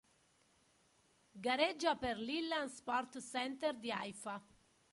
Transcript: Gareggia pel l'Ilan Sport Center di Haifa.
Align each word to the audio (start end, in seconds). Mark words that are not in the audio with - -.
Gareggia 1.47 1.93
pel 2.03 2.19
l'Ilan 2.29 2.67
Sport 2.77 3.19
Center 3.27 3.73
di 3.85 3.91
Haifa. 3.99 4.35